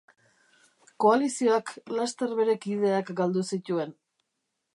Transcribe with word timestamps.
Koalizioak 1.03 1.69
laster 1.99 2.33
bere 2.41 2.57
kideak 2.65 3.13
galdu 3.21 3.45
zituen. 3.53 3.95